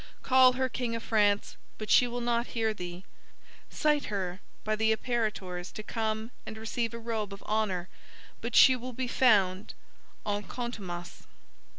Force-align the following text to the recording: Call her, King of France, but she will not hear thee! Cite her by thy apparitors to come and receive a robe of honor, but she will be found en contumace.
Call 0.23 0.53
her, 0.53 0.67
King 0.67 0.95
of 0.95 1.03
France, 1.03 1.57
but 1.77 1.91
she 1.91 2.07
will 2.07 2.21
not 2.21 2.47
hear 2.57 2.73
thee! 2.73 3.05
Cite 3.69 4.05
her 4.05 4.41
by 4.63 4.75
thy 4.75 4.85
apparitors 4.91 5.71
to 5.73 5.83
come 5.83 6.31
and 6.43 6.57
receive 6.57 6.95
a 6.95 6.97
robe 6.97 7.31
of 7.31 7.43
honor, 7.45 7.87
but 8.41 8.55
she 8.55 8.75
will 8.75 8.93
be 8.93 9.07
found 9.07 9.75
en 10.25 10.41
contumace. 10.41 11.27